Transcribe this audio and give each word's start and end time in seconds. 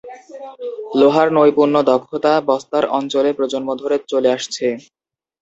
লোহার 0.99 1.27
নৈপুণ্য 1.35 1.75
দক্ষতা 1.91 2.33
বস্তার 2.49 2.83
অঞ্চলে 2.97 3.31
প্রজন্ম 3.37 3.69
ধরে 3.81 3.97
চলে 4.11 4.29
আসছে। 4.37 4.67